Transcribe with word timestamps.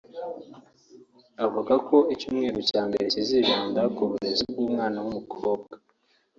Avuga 1.45 1.73
ko 1.87 1.97
icyumweru 2.13 2.59
cya 2.69 2.81
mbere 2.87 3.03
kizibanda 3.13 3.81
ku 3.95 4.01
burezi 4.09 4.43
bw’umwana 4.51 4.97
w’umukobwa 5.03 5.75